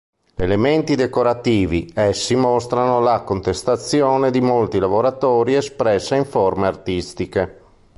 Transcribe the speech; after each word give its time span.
Elementi 0.35 0.95
decorativi, 0.95 1.91
essi 1.93 2.33
mostrano 2.33 2.99
la 3.01 3.21
contestazione 3.21 4.31
di 4.31 4.41
molti 4.41 4.79
lavoratori 4.79 5.53
espressa 5.53 6.15
in 6.15 6.25
forme 6.25 6.65
artistiche. 6.65 7.59